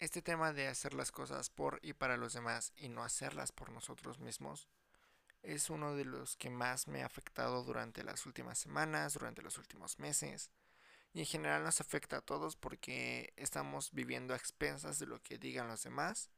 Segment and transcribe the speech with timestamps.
[0.00, 3.70] Este tema de hacer las cosas por y para los demás y no hacerlas por
[3.70, 4.66] nosotros mismos
[5.42, 9.58] es uno de los que más me ha afectado durante las últimas semanas, durante los
[9.58, 10.50] últimos meses.
[11.12, 15.36] Y en general nos afecta a todos porque estamos viviendo a expensas de lo que
[15.36, 16.30] digan los demás.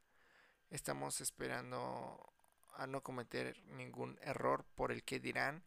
[0.68, 2.32] Estamos esperando
[2.74, 5.62] a no cometer ningún error por el que dirán.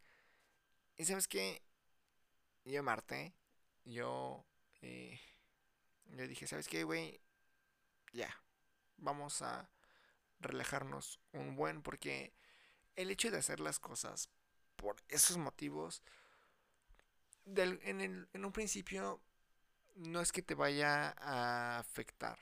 [0.98, 1.62] Y sabes que
[2.66, 3.32] yo Marte,
[3.86, 4.44] yo,
[4.82, 5.18] eh,
[6.08, 7.22] yo dije, ¿sabes qué, güey?
[8.16, 8.34] Ya,
[8.96, 9.70] vamos a
[10.40, 12.34] relajarnos un buen porque
[12.96, 14.30] el hecho de hacer las cosas
[14.76, 16.02] por esos motivos,
[17.46, 19.20] en, en un principio
[19.96, 22.38] no es que te vaya a afectar,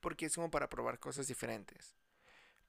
[0.00, 1.94] porque es como para probar cosas diferentes.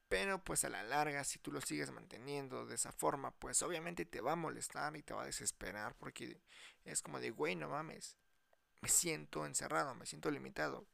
[0.09, 4.05] Pero pues a la larga, si tú lo sigues manteniendo de esa forma, pues obviamente
[4.05, 6.40] te va a molestar y te va a desesperar porque
[6.86, 8.17] es como de, güey, no mames,
[8.81, 10.86] me siento encerrado, me siento limitado.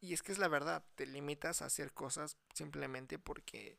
[0.00, 3.78] Y es que es la verdad, te limitas a hacer cosas simplemente porque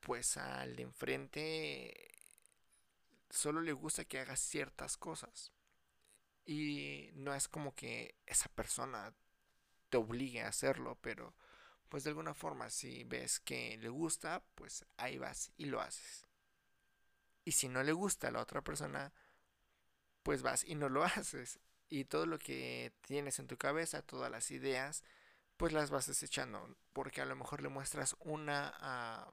[0.00, 2.10] pues al de enfrente
[3.30, 5.52] solo le gusta que hagas ciertas cosas.
[6.44, 9.14] Y no es como que esa persona
[9.88, 11.34] te obligue a hacerlo, pero
[11.88, 16.26] pues de alguna forma si ves que le gusta, pues ahí vas y lo haces.
[17.44, 19.12] Y si no le gusta a la otra persona,
[20.22, 24.30] pues vas y no lo haces y todo lo que tienes en tu cabeza, todas
[24.30, 25.04] las ideas,
[25.56, 29.32] pues las vas desechando, porque a lo mejor le muestras una a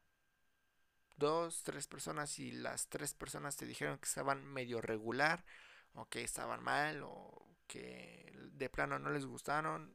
[1.17, 5.45] dos, tres personas y las tres personas te dijeron que estaban medio regular
[5.93, 9.93] o que estaban mal o que de plano no les gustaron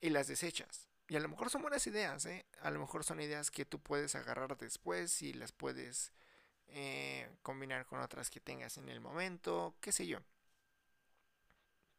[0.00, 0.88] y las desechas.
[1.08, 2.46] Y a lo mejor son buenas ideas, ¿eh?
[2.62, 6.12] A lo mejor son ideas que tú puedes agarrar después y las puedes
[6.68, 10.20] eh, combinar con otras que tengas en el momento, qué sé yo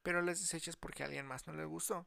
[0.04, 2.06] pero las desechas porque a alguien más no le gustó.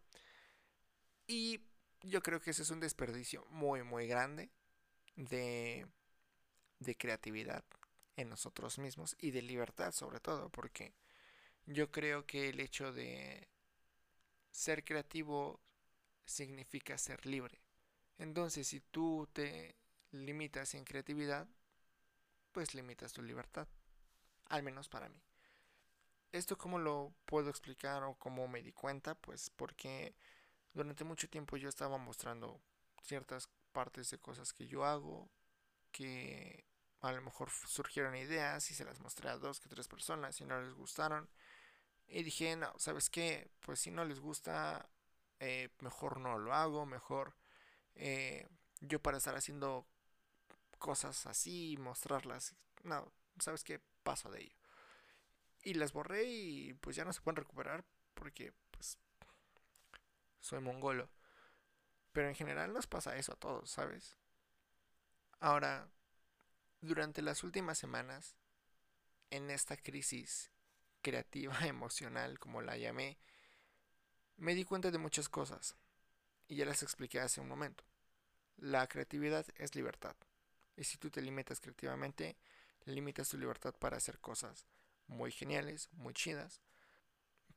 [1.27, 1.61] Y
[2.03, 4.51] yo creo que ese es un desperdicio muy, muy grande
[5.17, 5.87] de,
[6.79, 7.65] de creatividad
[8.17, 10.95] en nosotros mismos y de libertad sobre todo, porque
[11.67, 13.49] yo creo que el hecho de
[14.51, 15.61] ser creativo
[16.27, 17.61] significa ser libre.
[18.19, 19.75] Entonces, si tú te
[20.13, 21.49] limitas en creatividad,
[22.53, 23.67] pues limitas tu libertad.
[24.47, 25.21] Al menos para mí.
[26.35, 29.15] ¿Esto cómo lo puedo explicar o cómo me di cuenta?
[29.15, 30.17] Pues porque
[30.73, 32.61] durante mucho tiempo yo estaba mostrando
[33.05, 35.31] ciertas partes de cosas que yo hago,
[35.93, 36.65] que
[37.03, 40.45] a lo mejor surgieron ideas y se las mostré a dos que tres personas y
[40.45, 41.31] no les gustaron.
[42.09, 43.49] Y dije, no, ¿sabes qué?
[43.61, 44.89] Pues si no les gusta,
[45.39, 47.37] eh, mejor no lo hago, mejor
[47.95, 48.49] eh,
[48.81, 49.87] yo para estar haciendo
[50.81, 53.81] cosas así, mostrarlas, no, ¿sabes qué?
[54.03, 54.64] Paso de ello.
[55.65, 58.99] Y las borré y pues ya no se pueden recuperar porque pues
[60.41, 61.09] soy mongolo.
[62.13, 64.17] Pero en general nos pasa eso a todos, ¿sabes?
[65.41, 65.89] Ahora,
[66.81, 68.37] durante las últimas semanas,
[69.31, 70.53] en esta crisis
[71.03, 73.19] creativa, emocional, como la llamé,
[74.37, 75.77] me di cuenta de muchas cosas.
[76.47, 77.85] Y ya las expliqué hace un momento.
[78.59, 80.15] La creatividad es libertad.
[80.77, 82.37] Y si tú te limitas creativamente,
[82.85, 84.67] limitas tu libertad para hacer cosas
[85.07, 86.63] muy geniales, muy chidas.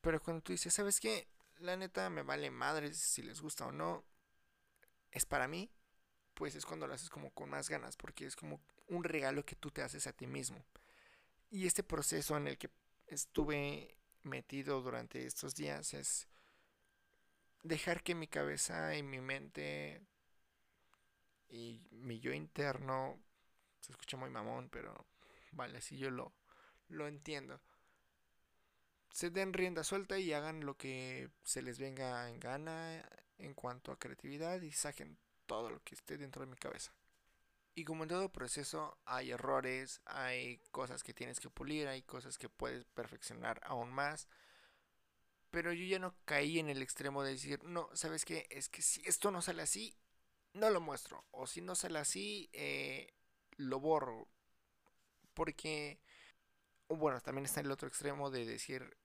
[0.01, 1.27] Pero cuando tú dices, ¿sabes qué?
[1.57, 4.05] La neta me vale madres si les gusta o no.
[5.11, 5.71] Es para mí.
[6.33, 7.97] Pues es cuando lo haces como con más ganas.
[7.97, 10.63] Porque es como un regalo que tú te haces a ti mismo.
[11.49, 12.69] Y este proceso en el que
[13.07, 16.27] estuve metido durante estos días es
[17.63, 20.01] dejar que mi cabeza y mi mente
[21.49, 23.19] y mi yo interno
[23.79, 25.07] se escucha muy mamón, pero
[25.51, 26.33] vale, si yo lo
[26.89, 27.61] lo entiendo.
[29.11, 33.03] Se den rienda suelta y hagan lo que se les venga en gana
[33.37, 36.93] en cuanto a creatividad y saquen todo lo que esté dentro de mi cabeza.
[37.73, 42.37] Y como en todo proceso hay errores, hay cosas que tienes que pulir, hay cosas
[42.37, 44.27] que puedes perfeccionar aún más.
[45.51, 48.47] Pero yo ya no caí en el extremo de decir, no, ¿sabes qué?
[48.49, 49.95] Es que si esto no sale así,
[50.53, 51.23] no lo muestro.
[51.31, 53.13] O si no sale así, eh,
[53.57, 54.27] lo borro.
[55.33, 56.00] Porque
[56.89, 58.98] bueno, también está el otro extremo de decir,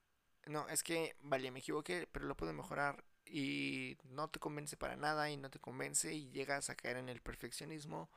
[0.47, 4.97] no, es que, vale, me equivoqué, pero lo puedo mejorar y no te convence para
[4.97, 8.11] nada y no te convence y llegas a caer en el perfeccionismo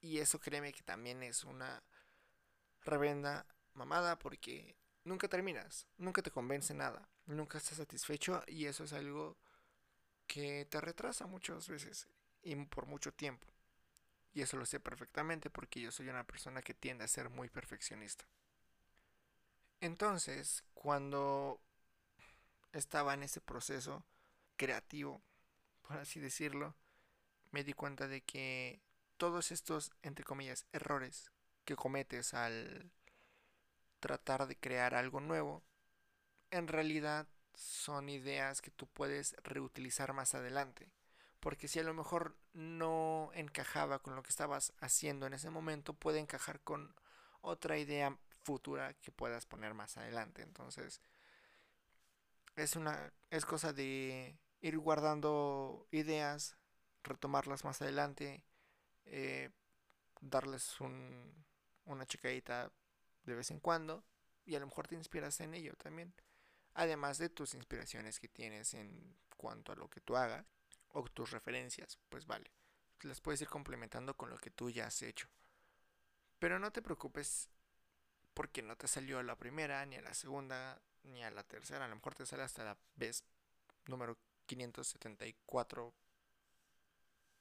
[0.00, 1.82] y eso créeme que también es una
[2.84, 8.92] revenda mamada porque nunca terminas, nunca te convence nada, nunca estás satisfecho y eso es
[8.92, 9.36] algo
[10.26, 12.08] que te retrasa muchas veces
[12.42, 13.46] y por mucho tiempo.
[14.34, 17.48] Y eso lo sé perfectamente porque yo soy una persona que tiende a ser muy
[17.48, 18.26] perfeccionista.
[19.84, 21.60] Entonces, cuando
[22.72, 24.02] estaba en ese proceso
[24.56, 25.20] creativo,
[25.82, 26.74] por así decirlo,
[27.50, 28.80] me di cuenta de que
[29.18, 31.30] todos estos, entre comillas, errores
[31.66, 32.92] que cometes al
[34.00, 35.62] tratar de crear algo nuevo,
[36.50, 40.88] en realidad son ideas que tú puedes reutilizar más adelante.
[41.40, 45.92] Porque si a lo mejor no encajaba con lo que estabas haciendo en ese momento,
[45.92, 46.94] puede encajar con
[47.42, 50.42] otra idea futura que puedas poner más adelante.
[50.42, 51.00] Entonces,
[52.56, 56.56] es una es cosa de ir guardando ideas,
[57.02, 58.44] retomarlas más adelante,
[59.06, 59.50] eh,
[60.20, 61.44] darles un,
[61.84, 62.72] una checadita
[63.24, 64.04] de vez en cuando
[64.44, 66.14] y a lo mejor te inspiras en ello también.
[66.74, 70.44] Además de tus inspiraciones que tienes en cuanto a lo que tú hagas
[70.88, 72.50] o tus referencias, pues vale,
[73.02, 75.28] las puedes ir complementando con lo que tú ya has hecho.
[76.38, 77.48] Pero no te preocupes
[78.34, 81.84] porque no te salió a la primera, ni a la segunda, ni a la tercera.
[81.84, 83.24] A lo mejor te sale hasta la vez
[83.86, 85.94] número 574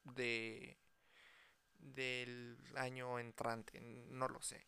[0.03, 0.77] de
[1.79, 4.65] del año entrante, no lo sé.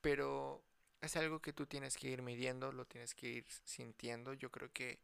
[0.00, 0.64] Pero
[1.00, 4.34] es algo que tú tienes que ir midiendo, lo tienes que ir sintiendo.
[4.34, 5.00] Yo creo que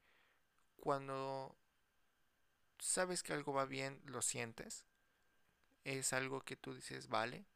[0.76, 1.56] cuando
[2.78, 4.86] sabes que algo va bien, lo sientes.
[5.84, 7.46] Es algo que tú dices, vale,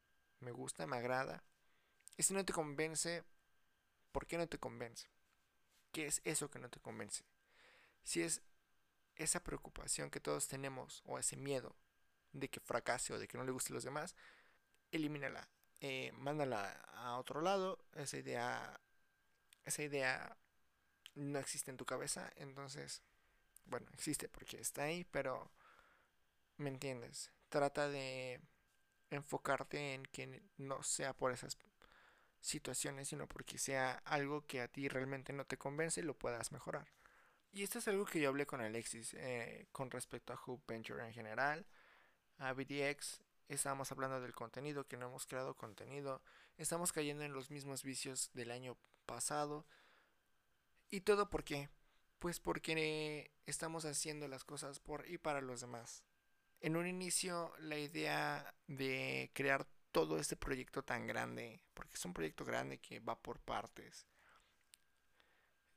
[0.40, 1.44] me gusta, me agrada.
[2.18, 3.24] Si no te convence,
[4.12, 5.08] ¿por qué no te convence?
[5.90, 7.24] ¿Qué es eso que no te convence?
[8.04, 8.42] Si es
[9.16, 11.76] esa preocupación que todos tenemos o ese miedo
[12.32, 14.14] de que fracase o de que no le guste a los demás,
[14.90, 15.48] elimínala.
[15.80, 17.84] Eh, mándala a otro lado.
[17.94, 18.80] Esa idea,
[19.64, 20.36] esa idea
[21.14, 22.30] no existe en tu cabeza.
[22.36, 23.02] Entonces,
[23.64, 25.50] bueno, existe porque está ahí, pero
[26.56, 27.32] ¿me entiendes?
[27.48, 28.40] Trata de
[29.10, 31.56] enfocarte en que no sea por esas
[32.42, 36.52] situaciones, sino porque sea algo que a ti realmente no te convence y lo puedas
[36.52, 36.88] mejorar.
[37.52, 41.06] Y esto es algo que yo hablé con Alexis eh, con respecto a Hope Venture
[41.06, 41.66] en general,
[42.38, 43.22] a BDX.
[43.48, 46.22] Estábamos hablando del contenido, que no hemos creado contenido.
[46.56, 49.66] Estamos cayendo en los mismos vicios del año pasado.
[50.90, 51.68] ¿Y todo por qué?
[52.18, 56.02] Pues porque estamos haciendo las cosas por y para los demás.
[56.60, 62.14] En un inicio, la idea de crear todo este proyecto tan grande, porque es un
[62.14, 64.06] proyecto grande que va por partes,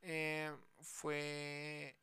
[0.02, 1.96] eh, fue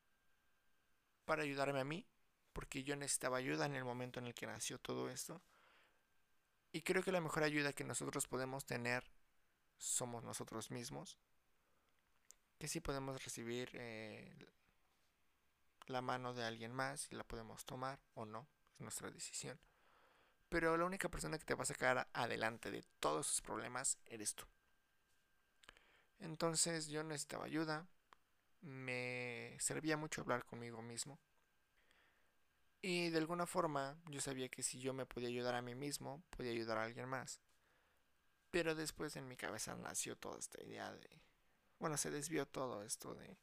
[1.25, 2.06] para ayudarme a mí,
[2.53, 5.41] porque yo necesitaba ayuda en el momento en el que nació todo esto.
[6.73, 9.05] Y creo que la mejor ayuda que nosotros podemos tener
[9.76, 11.19] somos nosotros mismos.
[12.59, 14.35] Que sí podemos recibir eh,
[15.87, 19.59] la mano de alguien más y la podemos tomar o no, es nuestra decisión.
[20.52, 24.34] Pero la única persona que te va a sacar adelante de todos esos problemas eres
[24.34, 24.44] tú.
[26.19, 27.87] Entonces yo necesitaba ayuda.
[28.60, 31.19] Me servía mucho hablar conmigo mismo.
[32.82, 36.22] Y de alguna forma yo sabía que si yo me podía ayudar a mí mismo,
[36.28, 37.40] podía ayudar a alguien más.
[38.50, 41.22] Pero después en mi cabeza nació toda esta idea de...
[41.78, 43.38] Bueno, se desvió todo esto de,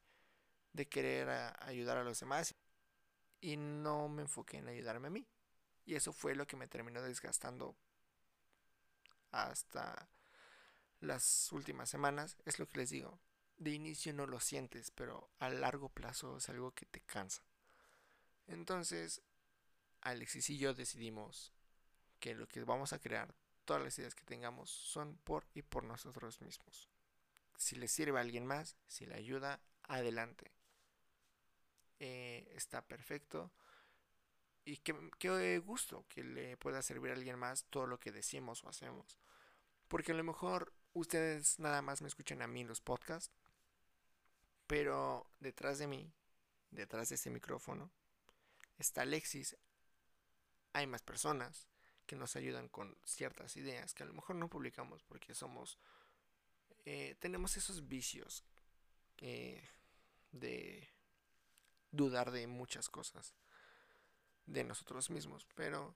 [0.73, 1.27] de querer
[1.61, 2.53] ayudar a los demás.
[3.41, 5.27] Y no me enfoqué en ayudarme a mí.
[5.85, 7.75] Y eso fue lo que me terminó desgastando
[9.31, 10.09] hasta
[10.99, 12.37] las últimas semanas.
[12.45, 13.19] Es lo que les digo.
[13.57, 17.41] De inicio no lo sientes, pero a largo plazo es algo que te cansa.
[18.47, 19.21] Entonces,
[20.01, 21.51] Alexis y yo decidimos
[22.19, 23.33] que lo que vamos a crear,
[23.65, 26.89] todas las ideas que tengamos, son por y por nosotros mismos.
[27.57, 30.51] Si le sirve a alguien más, si le ayuda, adelante.
[31.99, 33.51] Eh, está perfecto
[34.65, 38.69] y qué, gusto que le pueda servir a alguien más todo lo que decimos o
[38.69, 39.17] hacemos.
[39.87, 43.31] Porque a lo mejor ustedes nada más me escuchan a mí en los podcasts,
[44.67, 46.13] pero detrás de mí,
[46.71, 47.91] detrás de ese micrófono,
[48.77, 49.57] está Alexis.
[50.73, 51.67] Hay más personas
[52.05, 55.79] que nos ayudan con ciertas ideas que a lo mejor no publicamos porque somos,
[56.85, 58.43] eh, tenemos esos vicios
[59.17, 59.67] eh,
[60.31, 60.87] de
[61.91, 63.33] dudar de muchas cosas
[64.49, 65.95] de nosotros mismos, pero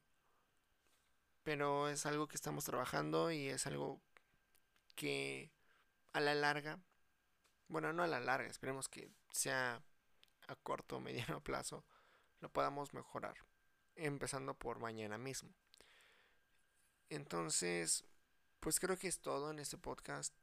[1.43, 4.01] pero es algo que estamos trabajando y es algo
[4.95, 5.51] que
[6.13, 6.79] a la larga,
[7.67, 9.83] bueno, no a la larga, esperemos que sea
[10.47, 11.83] a corto o mediano plazo,
[12.39, 13.35] lo podamos mejorar,
[13.95, 15.53] empezando por mañana mismo.
[17.09, 18.05] Entonces,
[18.59, 20.33] pues creo que es todo en este podcast.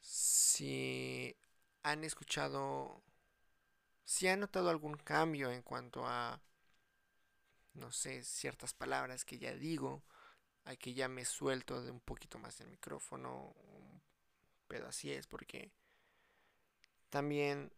[0.00, 1.36] Si
[1.82, 3.02] han escuchado,
[4.04, 6.40] si han notado algún cambio en cuanto a
[7.74, 10.02] no sé, ciertas palabras que ya digo,
[10.64, 13.54] hay que ya me suelto de un poquito más el micrófono,
[14.66, 15.72] pero así es porque
[17.10, 17.72] también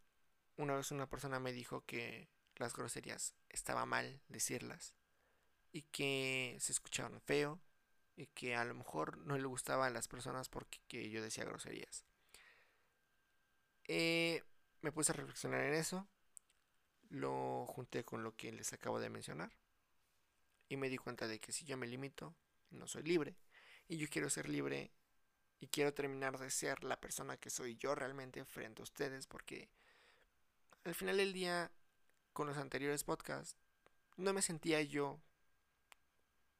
[0.56, 4.94] una vez una persona me dijo que las groserías estaba mal decirlas
[5.72, 7.60] y que se escuchaban feo
[8.16, 12.04] y que a lo mejor no le gustaba a las personas porque yo decía groserías.
[13.88, 14.42] Eh,
[14.80, 16.08] me puse a reflexionar en eso,
[17.08, 19.52] lo junté con lo que les acabo de mencionar
[20.68, 22.35] y me di cuenta de que si yo me limito,
[22.70, 23.37] no soy libre
[23.88, 24.90] y yo quiero ser libre
[25.61, 29.68] y quiero terminar de ser la persona que soy yo realmente frente a ustedes porque
[30.85, 31.70] al final del día
[32.32, 33.56] con los anteriores podcasts
[34.16, 35.20] no me sentía yo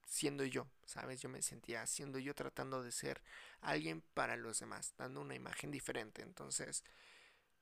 [0.07, 1.21] siendo yo, ¿sabes?
[1.21, 3.23] Yo me sentía siendo yo tratando de ser
[3.61, 6.23] alguien para los demás, dando una imagen diferente.
[6.23, 6.85] Entonces,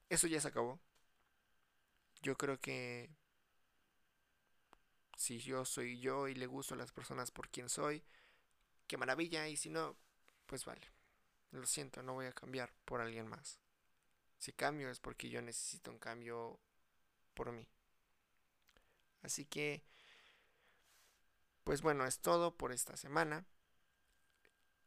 [0.08, 0.78] eso ya se acabó.
[2.22, 3.10] Yo creo que
[5.16, 8.04] si yo soy yo y le gusto a las personas por quien soy,
[8.86, 9.48] qué maravilla.
[9.48, 9.96] Y si no,
[10.46, 10.92] pues vale.
[11.50, 13.60] Lo siento, no voy a cambiar por alguien más.
[14.38, 16.58] Si cambio es porque yo necesito un cambio
[17.34, 17.68] por mí.
[19.22, 19.84] Así que
[21.64, 23.46] pues bueno, es todo por esta semana.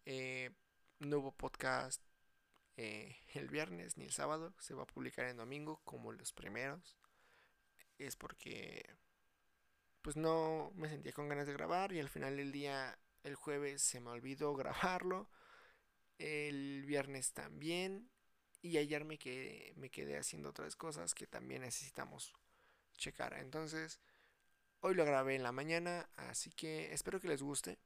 [0.05, 0.51] Eh,
[0.99, 2.01] no hubo podcast
[2.77, 4.53] eh, el viernes ni el sábado.
[4.59, 6.95] Se va a publicar en domingo como los primeros.
[7.97, 8.87] Es porque
[10.07, 13.81] pues no me sentía con ganas de grabar y al final del día el jueves
[13.81, 15.27] se me olvidó grabarlo.
[16.17, 18.09] El viernes también.
[18.61, 22.31] Y ayer me quedé, me quedé haciendo otras cosas que también necesitamos
[22.95, 23.33] checar.
[23.33, 23.99] Entonces,
[24.79, 27.77] Hoy lo grabé en la mañana, así que espero que les guste.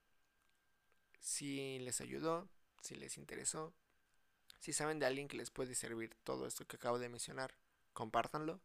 [1.21, 2.47] Si les ayudó,
[2.83, 3.73] si les interesó,
[4.59, 7.55] si saben de alguien que les puede servir todo esto que acabo de mencionar,
[7.93, 8.61] compártanlo.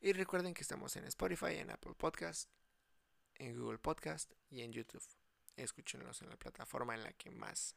[0.00, 2.48] Y recuerden que estamos en Spotify, en Apple Podcast,
[3.34, 5.02] en Google Podcast y en YouTube.
[5.56, 7.74] Escúchenlos en la plataforma en la que más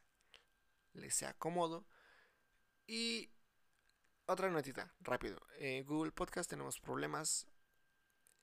[0.93, 1.87] les sea cómodo.
[2.85, 3.31] Y
[4.27, 5.41] otra notita, rápido.
[5.57, 7.47] En Google Podcast tenemos problemas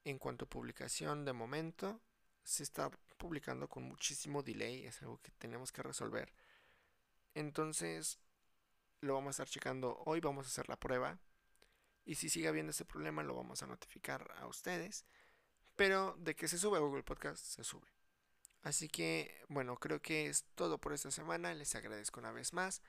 [0.04, 2.00] en cuanto a publicación, de momento
[2.42, 6.32] se está publicando con muchísimo delay, es algo que tenemos que resolver.
[7.34, 8.18] Entonces,
[9.02, 11.20] lo vamos a estar checando hoy, vamos a hacer la prueba.
[12.08, 15.04] Y si sigue habiendo ese problema, lo vamos a notificar a ustedes.
[15.76, 17.86] Pero de que se sube a Google Podcast, se sube.
[18.62, 21.52] Así que, bueno, creo que es todo por esta semana.
[21.52, 22.80] Les agradezco una vez más.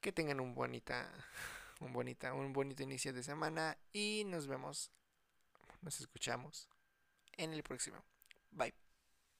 [0.00, 1.12] Que tengan un bonita,
[1.80, 3.76] un bonita, un bonito inicio de semana.
[3.92, 4.92] Y nos vemos
[5.82, 6.68] nos escuchamos
[7.32, 8.04] en el próximo.
[8.52, 8.83] Bye.